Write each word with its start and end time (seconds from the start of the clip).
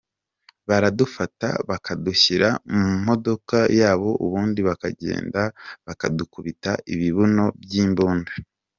Baradufata 0.67 1.47
bakadushyira 1.69 2.49
mu 2.71 2.79
mamodoka 2.89 3.57
yabo 3.79 4.09
ubundi 4.25 4.59
bakagenda 4.67 5.41
badukubita 5.85 6.71
ibibuno 6.93 7.45
by’imbunda. 7.61 8.31